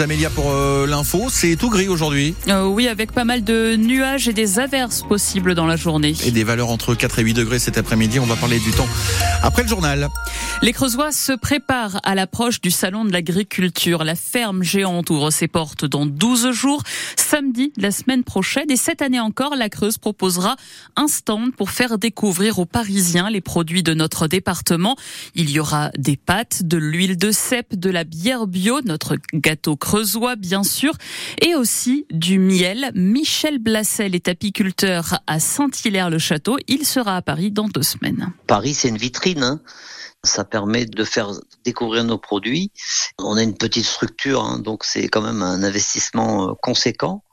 Amélia 0.00 0.30
pour 0.30 0.50
euh, 0.50 0.86
l'info, 0.86 1.26
c'est 1.30 1.56
tout 1.56 1.68
gris 1.68 1.88
aujourd'hui. 1.88 2.34
Euh, 2.48 2.64
oui, 2.64 2.88
avec 2.88 3.12
pas 3.12 3.24
mal 3.24 3.44
de 3.44 3.76
nuages 3.76 4.28
et 4.28 4.32
des 4.32 4.58
averses 4.58 5.02
possibles 5.02 5.54
dans 5.54 5.66
la 5.66 5.76
journée. 5.76 6.14
Et 6.24 6.30
des 6.30 6.44
valeurs 6.44 6.70
entre 6.70 6.94
4 6.94 7.18
et 7.18 7.22
8 7.22 7.34
degrés 7.34 7.58
cet 7.58 7.76
après-midi. 7.76 8.18
On 8.18 8.24
va 8.24 8.36
parler 8.36 8.58
du 8.60 8.70
temps 8.70 8.88
après 9.42 9.62
le 9.62 9.68
journal. 9.68 10.08
Les 10.62 10.72
Creusois 10.72 11.12
se 11.12 11.32
préparent 11.32 12.00
à 12.02 12.14
l'approche 12.14 12.60
du 12.60 12.70
salon 12.70 13.04
de 13.04 13.12
l'agriculture. 13.12 14.04
La 14.04 14.14
ferme 14.14 14.62
géante 14.62 15.10
ouvre 15.10 15.30
ses 15.30 15.48
portes 15.48 15.84
dans 15.84 16.06
12 16.06 16.50
jours, 16.52 16.82
samedi 17.16 17.72
la 17.76 17.90
semaine 17.90 18.24
prochaine. 18.24 18.70
Et 18.70 18.76
cette 18.76 19.02
année 19.02 19.20
encore, 19.20 19.54
la 19.54 19.68
Creuse 19.68 19.98
proposera 19.98 20.56
un 20.96 21.08
stand 21.08 21.54
pour 21.54 21.70
faire 21.70 21.98
découvrir 21.98 22.58
aux 22.58 22.66
Parisiens 22.66 23.28
les 23.28 23.40
produits 23.40 23.82
de 23.82 23.92
notre 23.92 24.28
département. 24.28 24.96
Il 25.34 25.50
y 25.50 25.60
aura 25.60 25.90
des 25.98 26.16
pâtes, 26.16 26.62
de 26.62 26.78
l'huile 26.78 27.16
de 27.18 27.30
cèpe, 27.32 27.78
de 27.78 27.90
la 27.90 28.04
bière 28.04 28.46
bio, 28.46 28.80
notre 28.84 29.16
gâteau 29.34 29.76
creusois 29.90 30.36
bien 30.36 30.62
sûr, 30.62 30.92
et 31.42 31.56
aussi 31.56 32.06
du 32.12 32.38
miel. 32.38 32.92
Michel 32.94 33.58
Blassel 33.58 34.14
est 34.14 34.28
apiculteur 34.28 35.18
à 35.26 35.40
Saint-Hilaire-le-Château. 35.40 36.58
Il 36.68 36.86
sera 36.86 37.16
à 37.16 37.22
Paris 37.22 37.50
dans 37.50 37.66
deux 37.66 37.82
semaines. 37.82 38.32
Paris, 38.46 38.72
c'est 38.74 38.88
une 38.88 38.98
vitrine. 38.98 39.42
Hein. 39.42 39.60
ça 40.22 40.44
permet 40.44 40.86
de 40.86 41.02
faire 41.02 41.32
découvrir 41.64 42.04
nos 42.04 42.18
produits. 42.18 42.70
On 43.18 43.36
a 43.36 43.42
une 43.42 43.56
petite 43.56 43.84
structure, 43.84 44.44
hein, 44.44 44.60
donc 44.60 44.84
c'est 44.84 45.08
quand 45.08 45.22
même 45.22 45.42
un 45.42 45.64
investissement 45.64 46.50
euh, 46.50 46.52
conséquent. 46.62 47.24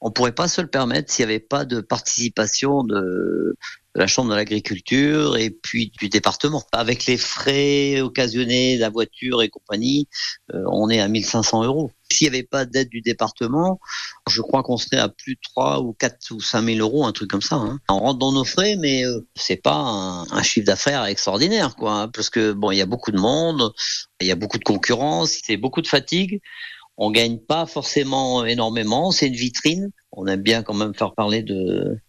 On 0.00 0.10
pourrait 0.10 0.32
pas 0.32 0.48
se 0.48 0.60
le 0.60 0.66
permettre 0.66 1.12
s'il 1.12 1.26
n'y 1.26 1.32
avait 1.32 1.40
pas 1.40 1.64
de 1.64 1.80
participation 1.80 2.84
de, 2.84 3.56
la 3.94 4.06
Chambre 4.06 4.30
de 4.30 4.36
l'agriculture 4.36 5.36
et 5.36 5.50
puis 5.50 5.92
du 5.98 6.08
département. 6.08 6.62
Avec 6.72 7.06
les 7.06 7.16
frais 7.16 8.00
occasionnés, 8.00 8.76
la 8.78 8.88
voiture 8.88 9.42
et 9.42 9.48
compagnie, 9.48 10.08
euh, 10.54 10.62
on 10.70 10.88
est 10.90 11.00
à 11.00 11.08
1500 11.08 11.64
euros. 11.64 11.90
S'il 12.10 12.30
n'y 12.30 12.36
avait 12.36 12.46
pas 12.46 12.64
d'aide 12.64 12.88
du 12.88 13.00
département, 13.00 13.80
je 14.28 14.40
crois 14.42 14.62
qu'on 14.62 14.76
serait 14.76 14.98
à 14.98 15.08
plus 15.08 15.34
de 15.34 15.40
3 15.42 15.80
ou 15.80 15.92
4 15.92 16.30
ou 16.32 16.40
5 16.40 16.64
000 16.64 16.78
euros, 16.78 17.04
un 17.04 17.12
truc 17.12 17.30
comme 17.30 17.42
ça. 17.42 17.56
Hein. 17.56 17.78
On 17.88 17.98
rentre 17.98 18.18
dans 18.18 18.32
nos 18.32 18.44
frais, 18.44 18.76
mais 18.76 19.04
euh, 19.04 19.26
c'est 19.34 19.56
pas 19.56 19.74
un, 19.76 20.22
un, 20.30 20.42
chiffre 20.42 20.66
d'affaires 20.66 21.04
extraordinaire, 21.04 21.74
quoi. 21.76 21.92
Hein, 21.92 22.08
parce 22.08 22.30
que 22.30 22.52
bon, 22.52 22.70
il 22.70 22.78
y 22.78 22.82
a 22.82 22.86
beaucoup 22.86 23.12
de 23.12 23.18
monde, 23.18 23.72
il 24.20 24.26
y 24.26 24.32
a 24.32 24.36
beaucoup 24.36 24.58
de 24.58 24.64
concurrence, 24.64 25.38
c'est 25.44 25.56
beaucoup 25.56 25.82
de 25.82 25.88
fatigue. 25.88 26.40
On 27.02 27.10
gagne 27.10 27.38
pas 27.38 27.64
forcément 27.64 28.44
énormément, 28.44 29.10
c'est 29.10 29.26
une 29.28 29.34
vitrine. 29.34 29.90
On 30.12 30.26
aime 30.26 30.42
bien 30.42 30.62
quand 30.62 30.74
même 30.74 30.94
faire 30.94 31.14
parler 31.14 31.42
de 31.42 32.00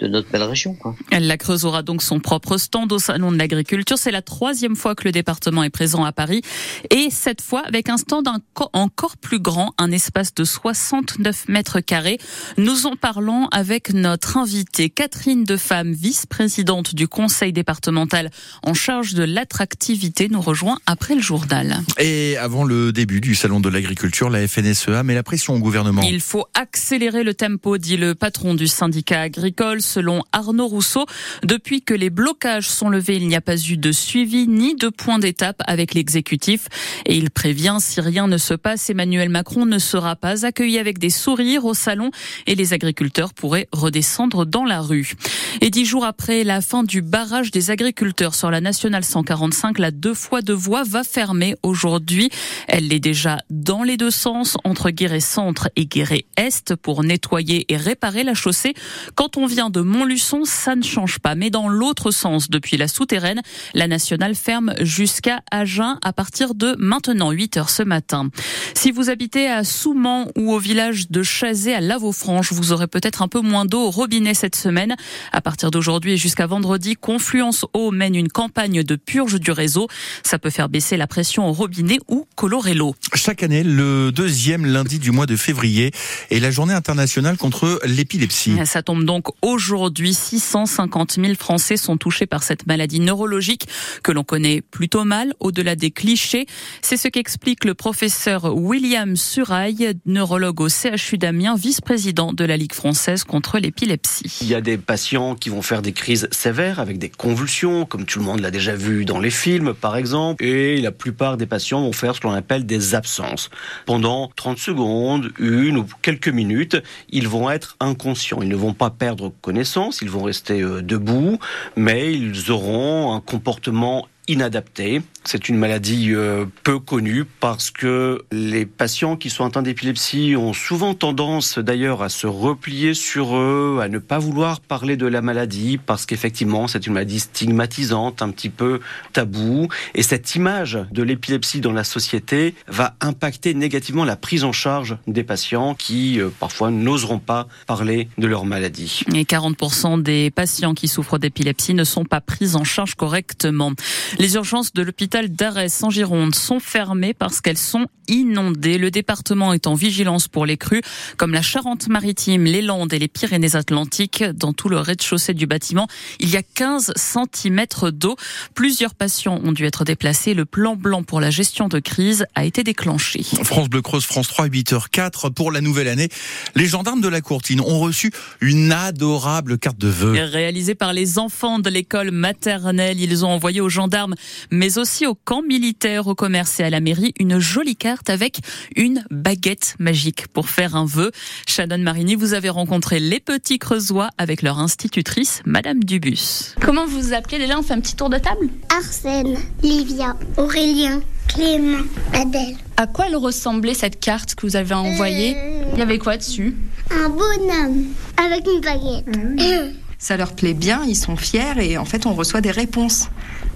de 0.00 0.08
notre 0.08 0.28
belle 0.28 0.42
région. 0.42 0.74
Quoi. 0.74 0.96
La 1.12 1.36
Creuse 1.36 1.64
aura 1.64 1.82
donc 1.82 2.02
son 2.02 2.18
propre 2.18 2.58
stand 2.58 2.90
au 2.92 2.98
Salon 2.98 3.30
de 3.30 3.38
l'Agriculture. 3.38 3.96
C'est 3.96 4.10
la 4.10 4.22
troisième 4.22 4.74
fois 4.74 4.96
que 4.96 5.04
le 5.04 5.12
département 5.12 5.62
est 5.62 5.70
présent 5.70 6.04
à 6.04 6.10
Paris. 6.10 6.42
Et 6.90 7.08
cette 7.10 7.40
fois, 7.40 7.62
avec 7.64 7.88
un 7.88 7.96
stand 7.96 8.28
encore 8.72 9.16
plus 9.16 9.38
grand, 9.38 9.72
un 9.78 9.92
espace 9.92 10.34
de 10.34 10.42
69 10.44 11.48
mètres 11.48 11.78
carrés. 11.78 12.18
Nous 12.58 12.86
en 12.86 12.96
parlons 12.96 13.46
avec 13.52 13.94
notre 13.94 14.36
invitée, 14.36 14.90
Catherine 14.90 15.44
Defemme, 15.44 15.92
vice-présidente 15.92 16.96
du 16.96 17.06
conseil 17.06 17.52
départemental 17.52 18.30
en 18.64 18.74
charge 18.74 19.14
de 19.14 19.22
l'attractivité, 19.22 20.28
nous 20.28 20.40
rejoint 20.40 20.78
après 20.86 21.14
le 21.14 21.22
journal. 21.22 21.78
Et 21.98 22.36
avant 22.36 22.64
le 22.64 22.92
début 22.92 23.20
du 23.20 23.36
Salon 23.36 23.60
de 23.60 23.68
l'Agriculture, 23.68 24.28
la 24.28 24.46
FNSEA 24.48 25.04
met 25.04 25.14
la 25.14 25.22
pression 25.22 25.54
au 25.54 25.60
gouvernement. 25.60 26.02
Il 26.02 26.20
faut 26.20 26.46
accélérer 26.54 27.22
le 27.22 27.34
tempo, 27.44 27.76
dit 27.76 27.98
le 27.98 28.14
patron 28.14 28.54
du 28.54 28.66
syndicat 28.66 29.20
agricole 29.20 29.82
selon 29.82 30.22
Arnaud 30.32 30.66
Rousseau. 30.66 31.04
Depuis 31.42 31.82
que 31.82 31.92
les 31.92 32.08
blocages 32.08 32.70
sont 32.70 32.88
levés, 32.88 33.16
il 33.16 33.28
n'y 33.28 33.36
a 33.36 33.42
pas 33.42 33.58
eu 33.58 33.76
de 33.76 33.92
suivi 33.92 34.48
ni 34.48 34.74
de 34.74 34.88
point 34.88 35.18
d'étape 35.18 35.60
avec 35.66 35.92
l'exécutif. 35.92 36.68
Et 37.04 37.16
il 37.16 37.30
prévient, 37.30 37.76
si 37.80 38.00
rien 38.00 38.28
ne 38.28 38.38
se 38.38 38.54
passe, 38.54 38.88
Emmanuel 38.88 39.28
Macron 39.28 39.66
ne 39.66 39.78
sera 39.78 40.16
pas 40.16 40.46
accueilli 40.46 40.78
avec 40.78 40.98
des 40.98 41.10
sourires 41.10 41.66
au 41.66 41.74
salon 41.74 42.12
et 42.46 42.54
les 42.54 42.72
agriculteurs 42.72 43.34
pourraient 43.34 43.68
redescendre 43.72 44.46
dans 44.46 44.64
la 44.64 44.80
rue. 44.80 45.12
Et 45.60 45.68
dix 45.68 45.84
jours 45.84 46.06
après 46.06 46.44
la 46.44 46.62
fin 46.62 46.82
du 46.82 47.02
barrage 47.02 47.50
des 47.50 47.70
agriculteurs 47.70 48.34
sur 48.34 48.50
la 48.50 48.62
nationale 48.62 49.04
145, 49.04 49.78
la 49.78 49.90
deux 49.90 50.14
fois 50.14 50.40
deux 50.40 50.54
voies 50.54 50.84
va 50.84 51.04
fermer 51.04 51.56
aujourd'hui. 51.62 52.30
Elle 52.68 52.90
est 52.90 53.00
déjà 53.00 53.42
dans 53.50 53.82
les 53.82 53.98
deux 53.98 54.10
sens, 54.10 54.56
entre 54.64 54.88
Guéret 54.88 55.20
Centre 55.20 55.68
et 55.76 55.84
Guéret 55.84 56.24
Est, 56.38 56.74
pour 56.74 57.04
nettoyer 57.04 57.33
et 57.38 57.76
réparer 57.76 58.24
la 58.24 58.34
chaussée. 58.34 58.74
Quand 59.14 59.36
on 59.36 59.46
vient 59.46 59.70
de 59.70 59.80
Montluçon, 59.80 60.44
ça 60.44 60.76
ne 60.76 60.82
change 60.82 61.18
pas. 61.18 61.34
Mais 61.34 61.50
dans 61.50 61.68
l'autre 61.68 62.10
sens, 62.10 62.50
depuis 62.50 62.76
la 62.76 62.88
souterraine, 62.88 63.40
la 63.74 63.86
nationale 63.86 64.34
ferme 64.34 64.74
jusqu'à 64.80 65.40
Agen 65.50 65.98
à 66.02 66.12
partir 66.12 66.54
de 66.54 66.76
maintenant 66.78 67.30
8 67.30 67.56
heures 67.56 67.70
ce 67.70 67.82
matin. 67.82 68.30
Si 68.74 68.90
vous 68.90 69.10
habitez 69.10 69.48
à 69.48 69.64
Souman 69.64 70.28
ou 70.36 70.52
au 70.52 70.58
village 70.58 71.10
de 71.10 71.22
Chazé 71.22 71.74
à 71.74 71.80
Lavaux-Franche, 71.80 72.52
vous 72.52 72.72
aurez 72.72 72.86
peut-être 72.86 73.22
un 73.22 73.28
peu 73.28 73.40
moins 73.40 73.64
d'eau 73.64 73.86
au 73.86 73.90
robinet 73.90 74.34
cette 74.34 74.56
semaine. 74.56 74.94
À 75.32 75.40
partir 75.40 75.70
d'aujourd'hui 75.70 76.12
et 76.12 76.16
jusqu'à 76.16 76.46
vendredi, 76.46 76.94
Confluence 76.94 77.64
Eau 77.72 77.90
mène 77.90 78.14
une 78.14 78.28
campagne 78.28 78.82
de 78.82 78.96
purge 78.96 79.40
du 79.40 79.50
réseau. 79.50 79.88
Ça 80.22 80.38
peut 80.38 80.50
faire 80.50 80.68
baisser 80.68 80.96
la 80.96 81.06
pression 81.06 81.48
au 81.48 81.52
robinet 81.52 81.98
ou 82.08 82.26
colorer 82.36 82.74
l'eau. 82.74 82.94
Chaque 83.14 83.42
année, 83.42 83.62
le 83.62 84.12
deuxième 84.12 84.66
lundi 84.66 84.98
du 84.98 85.10
mois 85.10 85.26
de 85.26 85.36
février 85.36 85.92
est 86.30 86.40
la 86.40 86.50
journée 86.50 86.74
internationale 86.74 87.23
contre 87.32 87.80
l'épilepsie. 87.86 88.54
Ça 88.64 88.82
tombe 88.82 89.04
donc 89.04 89.28
aujourd'hui 89.42 89.64
Aujourd'hui, 89.64 90.14
650 90.14 91.12
000 91.12 91.34
Français 91.34 91.76
sont 91.76 91.96
touchés 91.96 92.26
par 92.26 92.42
cette 92.42 92.66
maladie 92.66 93.00
neurologique 93.00 93.66
que 94.02 94.12
l'on 94.12 94.22
connaît 94.22 94.60
plutôt 94.60 95.04
mal, 95.04 95.32
au-delà 95.40 95.74
des 95.74 95.90
clichés. 95.90 96.46
C'est 96.82 96.96
ce 96.96 97.08
qu'explique 97.08 97.64
le 97.64 97.74
professeur 97.74 98.54
William 98.54 99.16
Suraille, 99.16 99.94
neurologue 100.04 100.60
au 100.60 100.68
CHU 100.68 101.16
d'Amiens, 101.16 101.56
vice-président 101.56 102.32
de 102.32 102.44
la 102.44 102.56
Ligue 102.56 102.74
française 102.74 103.24
contre 103.24 103.58
l'épilepsie. 103.58 104.38
Il 104.42 104.48
y 104.48 104.54
a 104.54 104.60
des 104.60 104.76
patients 104.76 105.34
qui 105.34 105.48
vont 105.48 105.62
faire 105.62 105.80
des 105.80 105.92
crises 105.92 106.28
sévères 106.30 106.78
avec 106.78 106.98
des 106.98 107.08
convulsions, 107.08 107.86
comme 107.86 108.04
tout 108.04 108.18
le 108.18 108.24
monde 108.24 108.40
l'a 108.40 108.50
déjà 108.50 108.74
vu 108.74 109.04
dans 109.04 109.18
les 109.18 109.30
films 109.30 109.74
par 109.74 109.96
exemple, 109.96 110.44
et 110.44 110.80
la 110.80 110.92
plupart 110.92 111.36
des 111.36 111.46
patients 111.46 111.80
vont 111.80 111.92
faire 111.92 112.14
ce 112.14 112.20
qu'on 112.20 112.32
appelle 112.32 112.66
des 112.66 112.94
absences. 112.94 113.50
Pendant 113.86 114.30
30 114.36 114.58
secondes, 114.58 115.32
une 115.38 115.78
ou 115.78 115.86
quelques 116.02 116.28
minutes, 116.28 116.76
ils 117.14 117.28
vont 117.28 117.48
être 117.48 117.76
inconscients, 117.80 118.42
ils 118.42 118.48
ne 118.48 118.56
vont 118.56 118.74
pas 118.74 118.90
perdre 118.90 119.32
connaissance 119.40 120.02
ils 120.02 120.10
vont 120.10 120.24
rester 120.24 120.60
euh, 120.60 120.82
debout, 120.82 121.38
mais 121.76 122.12
ils 122.12 122.50
auront 122.50 123.14
un 123.14 123.20
comportement 123.20 124.06
inadapté. 124.28 125.02
C'est 125.24 125.48
une 125.48 125.56
maladie 125.56 126.12
euh, 126.12 126.44
peu 126.64 126.78
connue 126.78 127.24
parce 127.24 127.70
que 127.70 128.24
les 128.30 128.66
patients 128.66 129.16
qui 129.16 129.30
sont 129.30 129.44
atteints 129.44 129.62
d'épilepsie 129.62 130.34
ont 130.36 130.52
souvent 130.52 130.94
tendance 130.94 131.58
d'ailleurs 131.58 132.02
à 132.02 132.10
se 132.10 132.26
replier 132.26 132.92
sur 132.92 133.36
eux, 133.36 133.78
à 133.82 133.88
ne 133.88 133.98
pas 133.98 134.18
vouloir 134.18 134.60
parler 134.60 134.96
de 134.96 135.06
la 135.06 135.22
maladie 135.22 135.78
parce 135.78 136.04
qu'effectivement 136.04 136.68
c'est 136.68 136.86
une 136.86 136.92
maladie 136.92 137.20
stigmatisante, 137.20 138.20
un 138.20 138.30
petit 138.30 138.50
peu 138.50 138.80
tabou. 139.12 139.68
Et 139.94 140.02
cette 140.02 140.34
image 140.34 140.78
de 140.90 141.02
l'épilepsie 141.02 141.60
dans 141.60 141.72
la 141.72 141.84
société 141.84 142.54
va 142.68 142.94
impacter 143.00 143.54
négativement 143.54 144.04
la 144.04 144.16
prise 144.16 144.44
en 144.44 144.52
charge 144.52 144.96
des 145.06 145.24
patients 145.24 145.74
qui 145.74 146.20
euh, 146.20 146.28
parfois 146.38 146.70
n'oseront 146.70 147.18
pas 147.18 147.48
parler 147.66 148.08
de 148.18 148.26
leur 148.26 148.44
maladie. 148.44 149.02
Et 149.14 149.24
40% 149.24 150.02
des 150.02 150.30
patients 150.30 150.74
qui 150.74 150.88
souffrent 150.88 151.18
d'épilepsie 151.18 151.74
ne 151.74 151.84
sont 151.84 152.04
pas 152.04 152.20
pris 152.20 152.56
en 152.56 152.64
charge 152.64 152.94
correctement. 152.94 153.72
Les 154.18 154.34
urgences 154.34 154.72
de 154.72 154.82
l'hôpital 154.82 155.28
d'Arès 155.28 155.82
en 155.82 155.90
Gironde 155.90 156.34
sont 156.34 156.60
fermées 156.60 157.14
parce 157.14 157.40
qu'elles 157.40 157.58
sont 157.58 157.86
inondées. 158.08 158.78
Le 158.78 158.90
département 158.90 159.52
est 159.52 159.66
en 159.66 159.74
vigilance 159.74 160.28
pour 160.28 160.46
les 160.46 160.56
crues, 160.56 160.82
comme 161.16 161.32
la 161.32 161.42
Charente-Maritime, 161.42 162.44
les 162.44 162.62
Landes 162.62 162.92
et 162.92 162.98
les 162.98 163.08
Pyrénées-Atlantiques. 163.08 164.22
Dans 164.22 164.52
tout 164.52 164.68
le 164.68 164.78
rez-de-chaussée 164.78 165.34
du 165.34 165.46
bâtiment, 165.46 165.88
il 166.20 166.30
y 166.30 166.36
a 166.36 166.42
15 166.42 166.92
cm 166.96 167.64
d'eau. 167.92 168.16
Plusieurs 168.54 168.94
patients 168.94 169.40
ont 169.42 169.52
dû 169.52 169.64
être 169.64 169.84
déplacés. 169.84 170.34
Le 170.34 170.44
plan 170.44 170.76
blanc 170.76 171.02
pour 171.02 171.20
la 171.20 171.30
gestion 171.30 171.68
de 171.68 171.78
crise 171.78 172.26
a 172.34 172.44
été 172.44 172.62
déclenché. 172.62 173.22
France 173.42 173.68
Bleu 173.68 173.82
Creuse, 173.82 174.04
France 174.04 174.28
3, 174.28 174.48
8h04 174.48 175.32
pour 175.32 175.50
la 175.50 175.60
nouvelle 175.60 175.88
année. 175.88 176.08
Les 176.54 176.66
gendarmes 176.66 177.00
de 177.00 177.08
la 177.08 177.20
Courtine 177.20 177.60
ont 177.60 177.80
reçu 177.80 178.12
une 178.40 178.70
adorable 178.70 179.58
carte 179.58 179.78
de 179.78 179.88
vœux. 179.88 180.12
Réalisée 180.12 180.74
par 180.74 180.92
les 180.92 181.18
enfants 181.18 181.58
de 181.58 181.70
l'école 181.70 182.10
maternelle, 182.10 183.00
ils 183.00 183.24
ont 183.24 183.30
envoyé 183.30 183.60
aux 183.60 183.68
gendarmes 183.68 184.03
mais 184.50 184.78
aussi 184.78 185.06
au 185.06 185.14
camp 185.14 185.42
militaire, 185.42 186.06
au 186.06 186.14
commerce 186.14 186.60
et 186.60 186.64
à 186.64 186.70
la 186.70 186.80
mairie, 186.80 187.14
une 187.18 187.38
jolie 187.38 187.76
carte 187.76 188.10
avec 188.10 188.38
une 188.76 189.04
baguette 189.10 189.76
magique 189.78 190.28
pour 190.28 190.48
faire 190.48 190.76
un 190.76 190.86
vœu. 190.86 191.10
Shannon 191.46 191.78
Marini, 191.78 192.14
vous 192.14 192.34
avez 192.34 192.48
rencontré 192.48 193.00
les 193.00 193.20
petits 193.20 193.58
Creusois 193.58 194.10
avec 194.18 194.42
leur 194.42 194.58
institutrice, 194.58 195.42
Madame 195.44 195.82
Dubus. 195.82 196.54
Comment 196.60 196.86
vous 196.86 197.00
vous 197.00 197.12
appelez 197.12 197.38
déjà? 197.38 197.58
On 197.58 197.62
fait 197.62 197.74
un 197.74 197.80
petit 197.80 197.96
tour 197.96 198.10
de 198.10 198.18
table? 198.18 198.48
Arsène, 198.74 199.36
Livia, 199.62 200.16
Aurélien, 200.36 201.00
Clément, 201.28 201.84
Adèle. 202.12 202.56
À 202.76 202.86
quoi 202.86 203.06
elle 203.08 203.16
ressemblait 203.16 203.74
cette 203.74 204.00
carte 204.00 204.34
que 204.34 204.46
vous 204.46 204.56
avez 204.56 204.74
envoyée? 204.74 205.36
Il 205.72 205.78
y 205.78 205.82
avait 205.82 205.98
quoi 205.98 206.16
dessus? 206.16 206.56
Un 206.90 207.08
bonhomme 207.08 207.84
avec 208.16 208.46
une 208.46 208.60
baguette. 208.60 209.74
Ça 209.98 210.16
leur 210.16 210.34
plaît 210.34 210.54
bien, 210.54 210.82
ils 210.86 210.96
sont 210.96 211.16
fiers 211.16 211.54
et 211.60 211.78
en 211.78 211.84
fait 211.86 212.04
on 212.04 212.12
reçoit 212.12 212.42
des 212.42 212.50
réponses. 212.50 213.08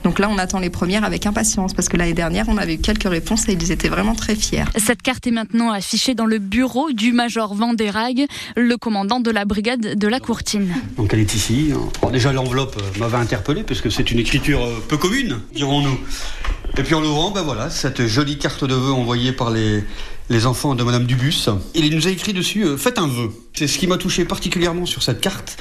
Donc 0.04 0.18
là 0.18 0.28
on 0.30 0.38
attend 0.38 0.58
les 0.58 0.70
premières 0.70 1.04
avec 1.04 1.26
impatience 1.26 1.74
parce 1.74 1.88
que 1.88 1.96
l'année 1.96 2.14
dernière 2.14 2.46
on 2.48 2.56
avait 2.56 2.74
eu 2.74 2.78
quelques 2.78 3.08
réponses 3.08 3.48
et 3.48 3.52
ils 3.52 3.72
étaient 3.72 3.88
vraiment 3.88 4.14
très 4.14 4.34
fiers. 4.34 4.64
Cette 4.76 5.02
carte 5.02 5.26
est 5.26 5.32
maintenant 5.32 5.70
affichée 5.70 6.14
dans 6.14 6.26
le 6.26 6.38
bureau 6.38 6.92
du 6.92 7.12
major 7.12 7.54
Vandérag, 7.54 8.26
le 8.56 8.76
commandant 8.76 9.20
de 9.20 9.30
la 9.30 9.44
brigade 9.44 9.98
de 9.98 10.08
la 10.08 10.20
Courtine. 10.20 10.74
Donc 10.96 11.12
elle 11.12 11.20
est 11.20 11.34
ici. 11.34 11.72
Déjà 12.12 12.32
l'enveloppe 12.32 12.76
euh, 12.78 12.98
m'avait 12.98 13.18
interpellé 13.18 13.62
puisque 13.62 13.90
c'est 13.90 14.10
une 14.10 14.18
écriture 14.18 14.62
euh, 14.62 14.82
peu 14.88 14.96
commune, 14.96 15.38
dirons-nous. 15.54 15.98
Et 16.76 16.82
puis 16.82 16.94
en 16.94 17.00
l'ouvrant, 17.00 17.30
ben 17.30 17.42
voilà, 17.42 17.70
cette 17.70 18.06
jolie 18.06 18.38
carte 18.38 18.64
de 18.64 18.74
vœux 18.74 18.92
envoyée 18.92 19.32
par 19.32 19.50
les, 19.50 19.82
les 20.30 20.46
enfants 20.46 20.74
de 20.74 20.82
Madame 20.82 21.04
Dubus. 21.04 21.48
Il 21.74 21.94
nous 21.94 22.06
a 22.06 22.10
écrit 22.10 22.32
dessus 22.32 22.64
euh, 22.64 22.76
Faites 22.76 22.98
un 22.98 23.08
vœu. 23.08 23.30
C'est 23.58 23.66
ce 23.66 23.76
qui 23.76 23.88
m'a 23.88 23.96
touché 23.96 24.24
particulièrement 24.24 24.86
sur 24.86 25.02
cette 25.02 25.20
carte. 25.20 25.56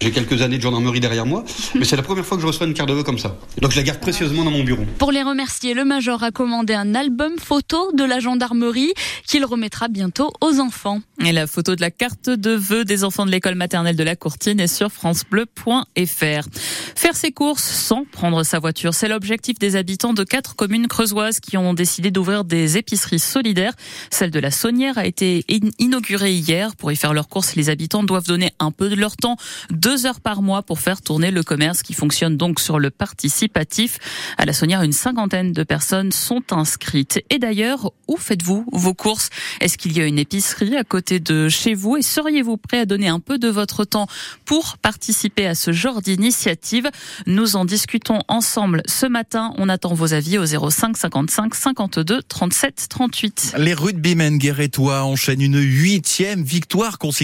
J'ai 0.00 0.12
quelques 0.12 0.40
années 0.40 0.56
de 0.56 0.62
gendarmerie 0.62 1.00
derrière 1.00 1.26
moi, 1.26 1.44
mais 1.74 1.84
c'est 1.84 1.96
la 1.96 2.02
première 2.04 2.24
fois 2.24 2.36
que 2.36 2.42
je 2.42 2.46
reçois 2.46 2.64
une 2.64 2.74
carte 2.74 2.88
de 2.88 2.94
vœux 2.94 3.02
comme 3.02 3.18
ça. 3.18 3.36
Donc 3.60 3.72
je 3.72 3.76
la 3.76 3.82
garde 3.82 3.98
précieusement 3.98 4.44
dans 4.44 4.52
mon 4.52 4.62
bureau. 4.62 4.84
Pour 4.98 5.10
les 5.10 5.24
remercier, 5.24 5.74
le 5.74 5.84
major 5.84 6.22
a 6.22 6.30
commandé 6.30 6.74
un 6.74 6.94
album 6.94 7.32
photo 7.42 7.90
de 7.92 8.04
la 8.04 8.20
gendarmerie 8.20 8.92
qu'il 9.26 9.44
remettra 9.44 9.88
bientôt 9.88 10.30
aux 10.40 10.60
enfants. 10.60 11.00
Et 11.26 11.32
la 11.32 11.48
photo 11.48 11.74
de 11.74 11.80
la 11.80 11.90
carte 11.90 12.30
de 12.30 12.52
vœux 12.52 12.84
des 12.84 13.02
enfants 13.02 13.26
de 13.26 13.32
l'école 13.32 13.56
maternelle 13.56 13.96
de 13.96 14.04
la 14.04 14.14
Courtine 14.14 14.60
est 14.60 14.68
sur 14.68 14.92
francebleu.fr. 14.92 16.48
Faire 16.94 17.16
ses 17.16 17.32
courses 17.32 17.64
sans 17.64 18.04
prendre 18.04 18.44
sa 18.44 18.60
voiture, 18.60 18.94
c'est 18.94 19.08
l'objectif 19.08 19.58
des 19.58 19.74
habitants 19.74 20.14
de 20.14 20.22
quatre 20.22 20.54
communes 20.54 20.86
creusoises 20.86 21.40
qui 21.40 21.56
ont 21.56 21.74
décidé 21.74 22.12
d'ouvrir 22.12 22.44
des 22.44 22.76
épiceries 22.76 23.18
solidaires. 23.18 23.72
Celle 24.10 24.30
de 24.30 24.38
la 24.38 24.52
Saunière 24.52 24.98
a 24.98 25.04
été 25.04 25.44
inaugurée 25.80 26.34
hier. 26.34 26.76
Pour 26.76 26.92
y 26.92 26.96
faire 26.96 27.12
leurs 27.12 27.28
courses, 27.28 27.39
les 27.54 27.70
habitants 27.70 28.02
doivent 28.02 28.26
donner 28.26 28.52
un 28.58 28.70
peu 28.70 28.88
de 28.88 28.94
leur 28.94 29.16
temps, 29.16 29.36
deux 29.70 30.06
heures 30.06 30.20
par 30.20 30.42
mois 30.42 30.62
pour 30.62 30.80
faire 30.80 31.02
tourner 31.02 31.30
le 31.30 31.42
commerce 31.42 31.82
qui 31.82 31.94
fonctionne 31.94 32.36
donc 32.36 32.60
sur 32.60 32.78
le 32.78 32.90
participatif. 32.90 33.98
À 34.38 34.44
la 34.44 34.52
Saunière, 34.52 34.82
une 34.82 34.92
cinquantaine 34.92 35.52
de 35.52 35.62
personnes 35.62 36.12
sont 36.12 36.52
inscrites. 36.52 37.20
Et 37.30 37.38
d'ailleurs, 37.38 37.92
où 38.08 38.16
faites-vous 38.16 38.66
vos 38.72 38.94
courses? 38.94 39.30
Est-ce 39.60 39.78
qu'il 39.78 39.96
y 39.96 40.00
a 40.00 40.06
une 40.06 40.18
épicerie 40.18 40.76
à 40.76 40.84
côté 40.84 41.20
de 41.20 41.48
chez 41.48 41.74
vous? 41.74 41.96
Et 41.96 42.02
seriez-vous 42.02 42.56
prêt 42.56 42.80
à 42.80 42.86
donner 42.86 43.08
un 43.08 43.20
peu 43.20 43.38
de 43.38 43.48
votre 43.48 43.84
temps 43.84 44.06
pour 44.44 44.78
participer 44.78 45.46
à 45.46 45.54
ce 45.54 45.72
genre 45.72 46.02
d'initiative? 46.02 46.90
Nous 47.26 47.56
en 47.56 47.64
discutons 47.64 48.20
ensemble 48.28 48.82
ce 48.86 49.06
matin. 49.06 49.54
On 49.58 49.68
attend 49.68 49.94
vos 49.94 50.12
avis 50.12 50.38
au 50.38 50.46
05 50.46 50.96
55 50.96 51.54
52 51.54 52.22
37 52.22 52.86
38. 52.88 53.54
Les 53.58 53.74
rugbymen 53.74 54.38
guérétois 54.38 55.04
enchaînent 55.04 55.42
une 55.42 55.60
huitième 55.60 56.42
victoire 56.42 56.98
consécutive. 56.98 57.19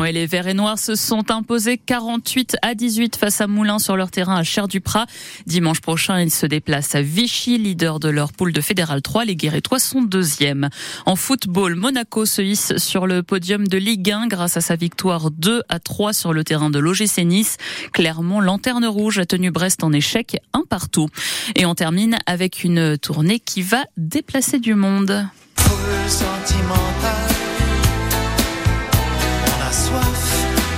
Oui, 0.00 0.12
les 0.12 0.26
Verts 0.26 0.48
et 0.48 0.54
Noirs 0.54 0.78
se 0.78 0.94
sont 0.94 1.30
imposés 1.30 1.78
48 1.78 2.56
à 2.62 2.74
18 2.74 3.16
face 3.16 3.40
à 3.40 3.46
Moulins 3.46 3.78
sur 3.78 3.96
leur 3.96 4.10
terrain 4.10 4.36
à 4.36 4.42
Cher-du-Prat. 4.42 5.06
Dimanche 5.46 5.80
prochain, 5.80 6.20
ils 6.20 6.30
se 6.30 6.46
déplacent 6.46 6.94
à 6.94 7.02
Vichy, 7.02 7.58
leader 7.58 8.00
de 8.00 8.08
leur 8.08 8.32
poule 8.32 8.52
de 8.52 8.60
Fédéral 8.60 9.02
3. 9.02 9.24
Les 9.24 9.36
Guérétois 9.36 9.78
sont 9.78 10.02
deuxièmes. 10.02 10.68
En 11.06 11.16
football, 11.16 11.74
Monaco 11.74 12.26
se 12.26 12.42
hisse 12.42 12.76
sur 12.76 13.06
le 13.06 13.22
podium 13.22 13.66
de 13.66 13.78
Ligue 13.78 14.10
1 14.10 14.26
grâce 14.26 14.56
à 14.56 14.60
sa 14.60 14.76
victoire 14.76 15.30
2 15.30 15.62
à 15.68 15.78
3 15.78 16.12
sur 16.12 16.32
le 16.32 16.44
terrain 16.44 16.70
de 16.70 16.78
l'OGC 16.78 17.24
Nice. 17.24 17.56
Clermont, 17.92 18.40
lanterne 18.40 18.86
rouge, 18.86 19.18
a 19.18 19.26
tenu 19.26 19.50
Brest 19.50 19.84
en 19.84 19.92
échec, 19.92 20.36
un 20.52 20.64
partout. 20.68 21.08
Et 21.56 21.66
on 21.66 21.74
termine 21.74 22.18
avec 22.26 22.64
une 22.64 22.98
tournée 22.98 23.40
qui 23.40 23.62
va 23.62 23.84
déplacer 23.96 24.58
du 24.58 24.74
monde. 24.74 25.26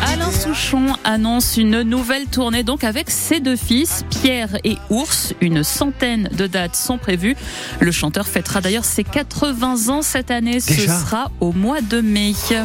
Alain 0.04 0.30
Souchon 0.30 0.96
annonce 1.04 1.56
une 1.56 1.82
nouvelle 1.82 2.26
tournée 2.26 2.62
donc 2.64 2.84
avec 2.84 3.08
ses 3.08 3.40
deux 3.40 3.56
fils, 3.56 4.04
Pierre 4.10 4.58
et 4.64 4.76
Ours. 4.90 5.32
Une 5.40 5.62
centaine 5.62 6.28
de 6.36 6.46
dates 6.46 6.76
sont 6.76 6.98
prévues. 6.98 7.36
Le 7.80 7.92
chanteur 7.92 8.26
fêtera 8.26 8.60
d'ailleurs 8.60 8.84
ses 8.84 9.04
80 9.04 9.88
ans 9.88 10.02
cette 10.02 10.30
année. 10.30 10.60
Ce 10.60 10.74
sera 10.74 11.30
au 11.40 11.52
mois 11.52 11.80
de 11.80 12.00
mai. 12.00 12.34